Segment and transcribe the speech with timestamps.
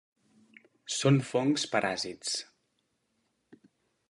[0.95, 2.33] Són fongs paràsits.